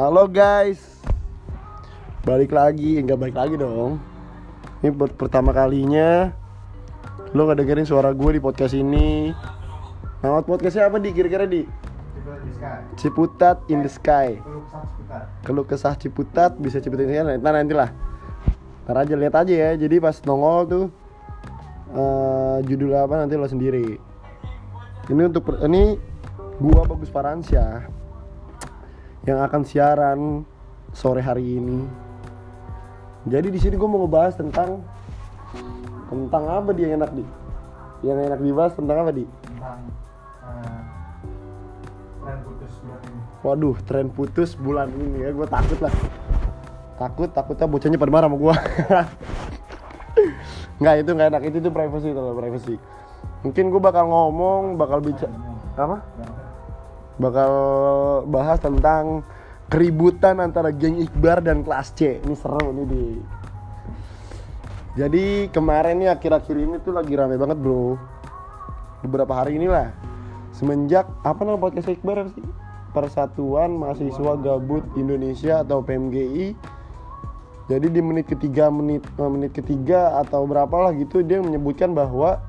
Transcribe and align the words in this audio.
Halo 0.00 0.24
guys. 0.32 0.80
Balik 2.24 2.56
lagi, 2.56 2.96
enggak 2.96 3.20
balik 3.20 3.36
lagi 3.36 3.60
dong. 3.60 4.00
Ini 4.80 4.96
buat 4.96 5.12
pertama 5.12 5.52
kalinya. 5.52 6.32
Lo 7.36 7.44
gak 7.44 7.60
dengerin 7.60 7.84
suara 7.84 8.16
gue 8.16 8.32
di 8.32 8.40
podcast 8.40 8.72
ini. 8.72 9.28
Nama 10.24 10.40
podcastnya 10.40 10.88
apa 10.88 10.96
di? 11.04 11.12
Kira-kira 11.12 11.44
di? 11.44 11.68
Ciputat 12.96 13.60
in 13.68 13.84
the 13.84 13.92
sky. 13.92 14.40
Keluh 15.44 15.68
kesah 15.68 15.92
Ciputat 16.00 16.56
bisa 16.56 16.80
Ciputat 16.80 17.04
in 17.04 17.12
the 17.12 17.36
sky. 17.36 17.36
Nanti 17.36 17.76
lah. 17.76 17.92
Ntar 18.88 19.04
aja 19.04 19.14
lihat 19.20 19.36
aja 19.36 19.52
ya. 19.52 19.70
Jadi 19.76 20.00
pas 20.00 20.16
nongol 20.24 20.60
tuh 20.64 20.84
eh, 21.92 22.56
Judul 22.64 22.96
apa? 22.96 23.20
Nanti 23.20 23.36
lo 23.36 23.44
sendiri. 23.44 24.00
Ini 25.12 25.22
untuk 25.28 25.44
ini 25.60 26.00
gua 26.56 26.88
Bagus 26.88 27.12
Paransyah 27.12 27.99
yang 29.28 29.44
akan 29.44 29.62
siaran 29.66 30.20
sore 30.96 31.20
hari 31.20 31.60
ini. 31.60 31.84
Jadi 33.28 33.52
di 33.52 33.60
sini 33.60 33.76
gue 33.76 33.88
mau 33.88 34.00
ngebahas 34.04 34.40
tentang 34.40 34.80
tentang 36.08 36.44
apa 36.48 36.72
dia 36.72 36.90
yang 36.90 37.04
enak 37.04 37.12
di 37.12 37.24
yang 38.00 38.16
enak 38.16 38.40
dibahas 38.40 38.72
tentang 38.72 39.04
apa 39.04 39.12
di? 39.12 39.28
tentang 39.28 39.80
eh, 40.40 40.80
tren 42.24 42.38
putus 42.40 42.72
bulan 42.80 43.00
ini 43.04 43.20
Waduh, 43.44 43.76
tren 43.84 44.08
putus 44.08 44.50
bulan 44.56 44.88
ini 44.88 45.18
ya, 45.20 45.28
gue 45.36 45.46
takut 45.48 45.78
lah. 45.84 45.94
Takut, 46.96 47.28
takutnya 47.32 47.66
bocahnya 47.68 47.98
pada 48.00 48.12
marah 48.12 48.28
sama 48.28 48.36
gue. 48.36 48.54
Nggak 50.80 50.94
itu 51.04 51.10
nggak 51.12 51.28
enak 51.28 51.42
itu 51.44 51.56
tuh 51.60 51.72
privacy 51.72 52.08
itu 52.08 52.20
loh 52.20 52.32
privacy. 52.32 52.76
Mungkin 53.44 53.64
gue 53.68 53.80
bakal 53.84 54.08
ngomong, 54.08 54.80
bakal 54.80 55.04
bicara 55.04 55.32
apa? 55.76 56.00
Bakal 57.20 57.52
bahas 58.24 58.56
tentang 58.58 59.20
keributan 59.68 60.40
antara 60.40 60.72
geng 60.72 60.98
Iqbar 60.98 61.44
dan 61.44 61.60
kelas 61.60 61.92
C. 61.92 62.18
Ini 62.24 62.34
seru 62.34 62.72
nih 62.72 62.86
di. 62.88 63.04
Jadi 64.98 65.24
kemarin 65.54 66.02
nih 66.02 66.10
akhir-akhir 66.10 66.56
ini 66.58 66.76
tuh 66.82 66.96
lagi 66.96 67.14
rame 67.14 67.38
banget 67.38 67.60
bro. 67.60 67.94
Beberapa 69.06 69.36
hari 69.36 69.60
inilah. 69.60 69.94
Semenjak 70.50 71.06
apa 71.22 71.46
nama 71.46 71.60
podcast 71.60 71.92
Iqbar 71.92 72.26
sih? 72.34 72.42
Persatuan 72.90 73.78
Mahasiswa 73.78 74.34
Gabut 74.42 74.82
Indonesia 74.98 75.62
atau 75.62 75.78
PMGI. 75.78 76.58
Jadi 77.70 77.86
di 77.86 78.02
menit 78.02 78.26
ketiga 78.26 78.66
menit 78.66 79.06
eh, 79.06 79.30
menit 79.30 79.54
ketiga 79.54 80.18
atau 80.18 80.42
berapa 80.42 80.74
lah 80.74 80.90
gitu 80.98 81.22
dia 81.22 81.38
menyebutkan 81.38 81.94
bahwa 81.94 82.42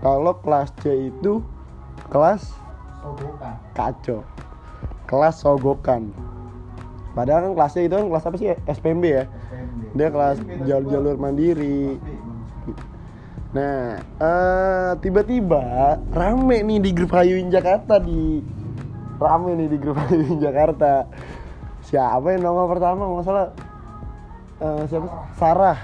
kalau 0.00 0.40
kelas 0.40 0.72
C 0.80 1.12
itu 1.12 1.44
kelas 2.08 2.63
sogokan. 3.04 3.54
Kacau. 3.76 4.20
Kelas 5.04 5.36
sogokan. 5.44 6.02
Padahal 7.12 7.40
kan 7.46 7.52
kelasnya 7.54 7.82
itu 7.86 7.94
kan 7.94 8.06
kelas 8.10 8.24
apa 8.26 8.36
sih 8.40 8.48
SPMB 8.66 9.04
ya? 9.04 9.24
SPMB. 9.28 9.80
Dia 9.94 10.08
kelas 10.10 10.36
SPMB 10.40 10.48
tadi 10.50 10.66
jalur- 10.66 10.88
gua 10.88 10.92
jalur 10.96 11.16
mandiri. 11.20 11.82
nah 13.54 14.02
eh, 14.02 14.90
tiba-tiba 14.98 15.94
rame 16.10 16.66
nih 16.66 16.82
di 16.82 16.90
grup 16.90 17.14
Hayuin 17.14 17.54
Jakarta 17.54 18.02
di 18.02 18.42
rame 19.22 19.54
nih 19.54 19.68
di 19.70 19.78
grup 19.78 20.00
Hayuin 20.00 20.42
Jakarta. 20.42 21.06
Siapa 21.84 22.34
yang 22.34 22.48
nongol 22.48 22.66
pertama? 22.74 23.06
Nggak 23.06 23.24
salah. 23.28 23.48
Eh, 24.58 24.82
siapa? 24.90 25.06
Sarah. 25.38 25.78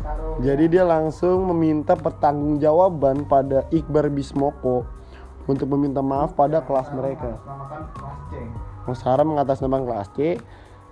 Taruh 0.00 0.40
jadi 0.40 0.64
dia 0.66 0.84
langsung 0.88 1.44
meminta 1.52 1.92
pertanggungjawaban 1.92 3.28
pada 3.28 3.68
Iqbar 3.68 4.08
Bismoko 4.08 4.88
untuk 5.46 5.66
meminta 5.74 6.00
maaf 6.04 6.38
pada 6.38 6.62
kelas 6.62 6.90
mereka. 6.94 7.38
Mas 8.86 8.98
Sarah 9.02 9.26
mengatasnamakan 9.26 9.86
kelas 9.86 10.08
C 10.14 10.18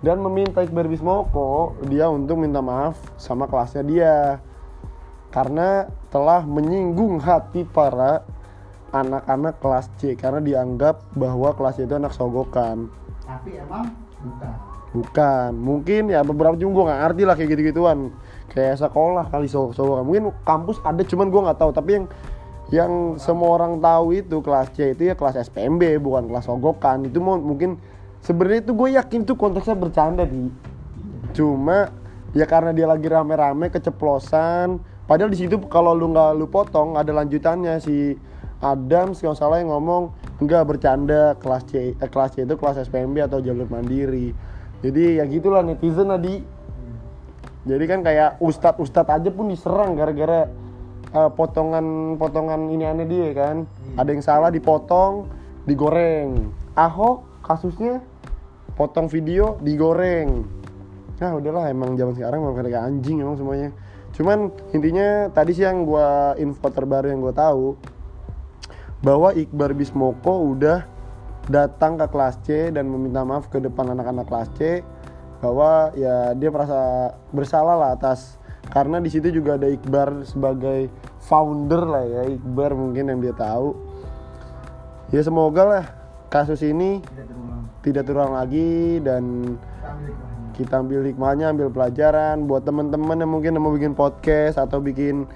dan 0.00 0.22
meminta 0.22 0.64
Iqbar 0.64 0.88
Bismoko 0.88 1.76
dia 1.86 2.08
untuk 2.08 2.40
minta 2.40 2.62
maaf 2.64 2.96
sama 3.20 3.50
kelasnya 3.50 3.82
dia. 3.84 4.16
Karena 5.30 5.86
telah 6.10 6.42
menyinggung 6.42 7.22
hati 7.22 7.62
para 7.62 8.26
anak-anak 8.90 9.62
kelas 9.62 9.86
C 10.02 10.18
karena 10.18 10.42
dianggap 10.42 11.06
bahwa 11.14 11.54
kelas 11.54 11.78
C 11.78 11.86
itu 11.86 11.94
anak 11.94 12.10
sogokan. 12.10 12.90
Tapi 13.22 13.62
emang 13.62 13.94
bukan? 14.18 14.52
Bukan. 14.90 15.50
Mungkin 15.54 16.02
ya 16.10 16.26
beberapa 16.26 16.58
juga 16.58 16.72
gue 16.74 16.84
nggak 16.90 17.00
ngerti 17.06 17.22
lah 17.22 17.34
kayak 17.38 17.50
gitu-gituan. 17.54 17.98
Kayak 18.50 18.82
sekolah 18.82 19.30
kali 19.30 19.46
so 19.46 19.70
sogokan. 19.70 20.02
Mungkin 20.02 20.34
kampus 20.42 20.82
ada 20.82 21.02
cuman 21.06 21.30
gue 21.30 21.40
nggak 21.46 21.58
tahu. 21.62 21.70
Tapi 21.70 21.90
yang 21.94 22.06
yang 22.70 23.18
semua 23.18 23.58
orang 23.58 23.82
tahu 23.82 24.14
itu 24.14 24.38
kelas 24.38 24.70
C 24.74 24.94
itu 24.94 25.10
ya 25.10 25.18
kelas 25.18 25.50
SPMB 25.50 25.98
bukan 25.98 26.30
kelas 26.30 26.46
sogokan. 26.46 27.06
Itu 27.06 27.18
mau 27.18 27.34
mungkin 27.38 27.82
sebenarnya 28.22 28.70
itu 28.70 28.72
gue 28.78 28.88
yakin 28.94 29.20
tuh 29.26 29.34
konteksnya 29.34 29.74
bercanda 29.74 30.22
di. 30.22 30.46
Cuma 31.34 31.90
ya 32.30 32.46
karena 32.46 32.70
dia 32.70 32.86
lagi 32.86 33.10
rame-rame 33.10 33.74
keceplosan. 33.74 34.78
Padahal 35.10 35.34
di 35.34 35.38
situ 35.42 35.58
kalau 35.66 35.98
lu 35.98 36.14
nggak 36.14 36.30
lu 36.38 36.46
potong 36.46 36.94
ada 36.94 37.10
lanjutannya. 37.10 37.82
Si 37.82 38.14
Adams 38.62 39.18
kalau 39.18 39.34
salah 39.34 39.58
yang 39.58 39.74
ngomong 39.74 40.14
enggak 40.38 40.62
bercanda. 40.70 41.34
Kelas 41.42 41.66
C 41.66 41.98
eh, 41.98 42.10
kelas 42.10 42.38
C 42.38 42.46
itu 42.46 42.54
kelas 42.54 42.86
SPMB 42.86 43.26
atau 43.26 43.42
jalur 43.42 43.66
mandiri. 43.66 44.30
Jadi 44.80 45.18
ya 45.18 45.26
gitulah 45.26 45.66
netizen 45.66 46.06
tadi 46.06 46.60
jadi 47.60 47.84
kan 47.84 48.00
kayak 48.00 48.40
ustadz 48.40 48.80
ustadz 48.80 49.12
aja 49.12 49.28
pun 49.28 49.52
diserang 49.52 49.92
gara-gara 49.92 50.48
eh, 51.14 51.30
potongan-potongan 51.30 52.70
ini 52.70 52.84
aneh 52.86 53.06
dia 53.06 53.30
kan. 53.34 53.66
Ada 53.98 54.10
yang 54.14 54.24
salah 54.24 54.50
dipotong 54.50 55.30
digoreng. 55.68 56.50
Ahok 56.74 57.44
kasusnya 57.44 58.00
potong 58.78 59.12
video 59.12 59.60
digoreng. 59.60 60.48
Nah 61.20 61.36
udahlah 61.36 61.68
emang 61.68 62.00
zaman 62.00 62.16
sekarang 62.16 62.40
emang 62.40 62.56
kayak 62.56 62.80
anjing 62.80 63.20
emang 63.20 63.36
semuanya. 63.36 63.70
Cuman 64.16 64.48
intinya 64.72 65.28
tadi 65.30 65.52
sih 65.52 65.68
yang 65.68 65.84
gua 65.84 66.32
info 66.40 66.72
terbaru 66.72 67.12
yang 67.12 67.20
gua 67.20 67.36
tahu 67.36 67.76
bahwa 69.04 69.36
Iqbar 69.36 69.76
Bismoko 69.76 70.56
udah 70.56 70.88
datang 71.48 72.00
ke 72.00 72.06
kelas 72.08 72.36
C 72.44 72.72
dan 72.72 72.88
meminta 72.88 73.20
maaf 73.20 73.52
ke 73.52 73.60
depan 73.60 73.92
anak-anak 73.92 74.26
kelas 74.28 74.48
C 74.56 74.60
bahwa 75.40 75.92
ya 75.96 76.36
dia 76.36 76.48
merasa 76.52 77.12
bersalah 77.32 77.76
lah 77.76 77.90
atas 77.96 78.39
karena 78.70 79.02
di 79.02 79.10
situ 79.10 79.34
juga 79.34 79.58
ada 79.58 79.66
Iqbar 79.66 80.22
sebagai 80.22 80.86
founder 81.26 81.82
lah 81.82 82.04
ya 82.06 82.22
Iqbar 82.38 82.74
mungkin 82.78 83.10
yang 83.10 83.18
dia 83.18 83.34
tahu. 83.34 83.74
Ya 85.10 85.26
semoga 85.26 85.62
lah 85.66 85.84
kasus 86.30 86.62
ini 86.62 87.02
tidak 87.02 87.26
terulang. 87.26 87.62
tidak 87.82 88.02
terulang 88.06 88.32
lagi 88.38 89.02
dan 89.02 89.24
kita 90.54 90.86
ambil 90.86 91.02
hikmahnya 91.02 91.50
ambil 91.50 91.68
pelajaran. 91.74 92.46
Buat 92.46 92.62
teman-teman 92.62 93.18
yang 93.18 93.30
mungkin 93.34 93.58
mau 93.58 93.74
bikin 93.74 93.98
podcast 93.98 94.54
atau 94.54 94.78
bikin 94.78 95.26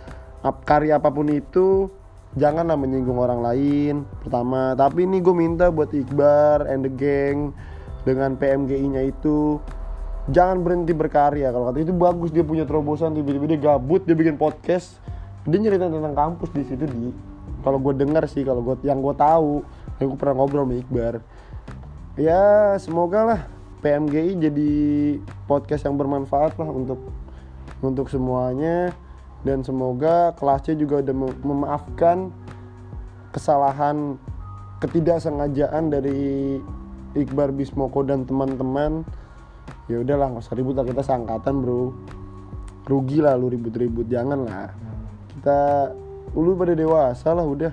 karya 0.62 1.02
apa 1.02 1.10
pun 1.10 1.26
itu 1.26 1.90
janganlah 2.38 2.78
menyinggung 2.78 3.18
orang 3.18 3.42
lain. 3.42 3.94
Pertama 4.22 4.78
tapi 4.78 5.10
ini 5.10 5.18
gue 5.18 5.34
minta 5.34 5.74
buat 5.74 5.90
Iqbar 5.90 6.70
and 6.70 6.86
the 6.86 6.92
gang 6.94 7.50
dengan 8.06 8.38
PMGI-nya 8.38 9.10
itu 9.10 9.58
jangan 10.32 10.64
berhenti 10.64 10.96
berkarya 10.96 11.52
kalau 11.52 11.68
kata 11.68 11.84
itu 11.84 11.92
bagus 11.92 12.30
dia 12.32 12.40
punya 12.40 12.64
terobosan 12.64 13.12
tiba-tiba 13.12 13.56
dia 13.56 13.60
gabut 13.60 14.04
dia 14.04 14.16
bikin 14.16 14.40
podcast. 14.40 15.00
Dia 15.44 15.60
nyeritain 15.60 15.92
tentang 15.92 16.16
kampus 16.16 16.48
di 16.56 16.64
situ 16.64 16.88
di. 16.88 17.12
Kalau 17.60 17.76
gue 17.80 17.92
dengar 17.96 18.24
sih 18.28 18.44
kalau 18.44 18.64
gue 18.64 18.80
yang 18.84 19.04
gue 19.04 19.14
tahu 19.16 19.60
yang 20.00 20.06
gue 20.12 20.18
pernah 20.18 20.34
ngobrol 20.40 20.64
sama 20.64 20.74
Iqbar. 20.80 21.14
Ya 22.16 22.74
semoga 22.80 23.20
lah 23.24 23.40
PMGI 23.84 24.32
jadi 24.48 24.70
podcast 25.44 25.84
yang 25.84 26.00
bermanfaat 26.00 26.56
lah 26.56 26.68
untuk 26.72 27.00
untuk 27.84 28.08
semuanya. 28.08 28.96
Dan 29.44 29.60
semoga 29.60 30.32
kelasnya 30.40 30.72
juga 30.72 31.04
udah 31.04 31.12
mem- 31.12 31.40
memaafkan 31.44 32.32
kesalahan 33.28 34.16
ketidaksengajaan 34.80 35.92
dari 35.92 36.56
Iqbar 37.12 37.52
Bismoko 37.52 38.00
dan 38.00 38.24
teman-teman 38.24 39.04
ya 39.84 40.00
udahlah 40.00 40.32
nggak 40.32 40.44
usah 40.44 40.56
ribut 40.56 40.74
lah 40.76 40.84
kita 40.86 41.02
seangkatan 41.04 41.54
bro. 41.60 41.92
Rugi 42.84 43.24
lah 43.24 43.36
lu 43.36 43.48
ribut-ribut 43.48 44.04
jangan 44.08 44.44
lah. 44.44 44.68
Kita 45.32 45.88
lu 46.36 46.52
pada 46.56 46.76
dewasa 46.76 47.32
lah 47.32 47.44
udah. 47.44 47.72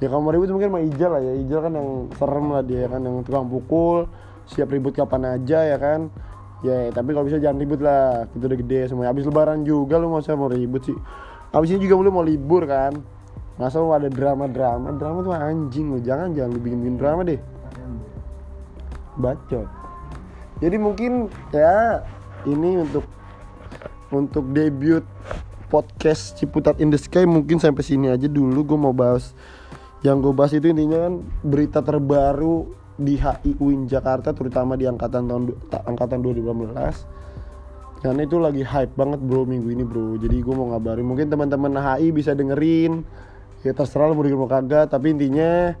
Ya 0.00 0.06
kalau 0.08 0.24
mau 0.24 0.32
ribut 0.32 0.48
mungkin 0.48 0.72
sama 0.72 0.80
Ijal 0.84 1.10
lah 1.12 1.22
ya. 1.24 1.32
Ijal 1.36 1.60
kan 1.68 1.72
yang 1.76 1.88
serem 2.16 2.46
lah 2.52 2.62
dia 2.64 2.84
kan 2.88 3.00
yang 3.04 3.20
tukang 3.24 3.48
pukul. 3.48 4.08
Siap 4.48 4.72
ribut 4.72 4.96
kapan 4.96 5.36
aja 5.36 5.68
ya 5.68 5.76
kan. 5.76 6.08
Ya 6.64 6.88
tapi 6.92 7.12
kalau 7.12 7.28
bisa 7.28 7.36
jangan 7.36 7.60
ribut 7.60 7.80
lah. 7.84 8.24
Kita 8.32 8.44
udah 8.48 8.58
gede 8.64 8.80
semua. 8.88 9.08
Habis 9.08 9.28
lebaran 9.28 9.68
juga 9.68 10.00
lu 10.00 10.08
masa 10.08 10.32
mau 10.32 10.48
ribut 10.48 10.84
sih. 10.88 10.96
Habis 11.52 11.76
ini 11.76 11.84
juga 11.84 12.00
lu 12.00 12.12
mau 12.12 12.24
libur 12.24 12.64
kan. 12.64 12.96
Masa 13.60 13.84
lu 13.84 13.90
ada 13.92 14.08
drama-drama? 14.08 14.96
Drama 14.96 15.18
tuh 15.20 15.34
anjing 15.36 15.92
lu. 15.92 15.98
Jangan 16.00 16.32
jangan 16.32 16.56
lu 16.56 16.60
bikin, 16.62 16.78
bikin 16.80 16.96
drama 16.96 17.20
deh. 17.26 17.40
Bacot 19.18 19.87
jadi 20.58 20.76
mungkin 20.78 21.30
ya 21.54 22.02
ini 22.46 22.82
untuk 22.82 23.06
untuk 24.10 24.44
debut 24.50 25.04
podcast 25.68 26.40
Ciputat 26.40 26.80
in 26.80 26.88
the 26.88 26.98
Sky 26.98 27.28
mungkin 27.28 27.60
sampai 27.60 27.84
sini 27.84 28.08
aja 28.08 28.26
dulu. 28.26 28.64
Gue 28.64 28.78
mau 28.80 28.96
bahas 28.96 29.36
yang 30.02 30.18
gue 30.24 30.32
bahas 30.32 30.56
itu 30.56 30.66
intinya 30.70 31.06
kan 31.06 31.14
berita 31.44 31.84
terbaru 31.84 32.72
di 32.98 33.14
HI 33.14 33.54
UIN 33.62 33.86
Jakarta 33.86 34.34
terutama 34.34 34.74
di 34.74 34.90
angkatan 34.90 35.30
tahun 35.30 35.54
angkatan 35.70 36.18
2018 36.18 38.02
karena 38.02 38.20
itu 38.22 38.36
lagi 38.38 38.62
hype 38.62 38.94
banget 38.94 39.18
bro 39.22 39.42
minggu 39.42 39.68
ini 39.74 39.82
bro. 39.82 40.14
Jadi 40.18 40.38
gue 40.38 40.54
mau 40.54 40.70
ngabarin. 40.74 41.06
Mungkin 41.06 41.26
teman-teman 41.30 41.74
HI 41.78 42.14
bisa 42.14 42.34
dengerin. 42.34 43.02
Ya 43.66 43.74
terserah 43.74 44.14
mau 44.14 44.22
denger 44.22 44.38
mau 44.38 44.50
kagak 44.50 44.90
tapi 44.90 45.14
intinya 45.14 45.74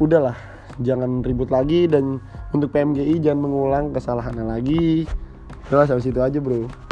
udahlah. 0.00 0.36
Jangan 0.80 1.24
ribut 1.24 1.48
lagi 1.52 1.88
dan 1.88 2.20
untuk 2.54 2.70
PMGI 2.70 3.18
jangan 3.22 3.40
mengulang 3.42 3.84
kesalahannya 3.90 4.44
lagi. 4.46 5.08
Udah 5.66 5.82
sampai 5.82 6.04
situ 6.06 6.22
aja 6.22 6.38
bro 6.38 6.85